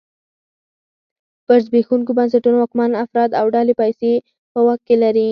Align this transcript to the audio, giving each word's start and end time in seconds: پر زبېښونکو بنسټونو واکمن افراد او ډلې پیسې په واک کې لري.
پر 1.45 1.57
زبېښونکو 1.65 2.11
بنسټونو 2.17 2.57
واکمن 2.59 2.91
افراد 3.03 3.29
او 3.39 3.45
ډلې 3.55 3.73
پیسې 3.81 4.11
په 4.51 4.59
واک 4.65 4.79
کې 4.87 4.95
لري. 5.03 5.29